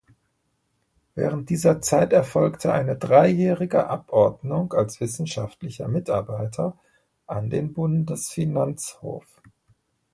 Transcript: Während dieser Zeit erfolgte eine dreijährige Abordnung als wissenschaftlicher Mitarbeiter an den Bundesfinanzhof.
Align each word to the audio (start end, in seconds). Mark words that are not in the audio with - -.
Während 1.13 1.51
dieser 1.51 1.79
Zeit 1.79 2.11
erfolgte 2.11 2.73
eine 2.73 2.95
dreijährige 2.97 3.87
Abordnung 3.87 4.73
als 4.73 4.99
wissenschaftlicher 4.99 5.87
Mitarbeiter 5.87 6.75
an 7.27 7.51
den 7.51 7.73
Bundesfinanzhof. 7.73 9.43